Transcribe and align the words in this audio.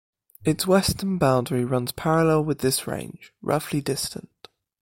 Its 0.43 0.65
western 0.65 1.19
boundary 1.19 1.63
runs 1.63 1.91
parallel 1.91 2.43
with 2.43 2.57
this 2.57 2.87
range, 2.87 3.31
roughly 3.43 3.81
distant. 3.81 4.47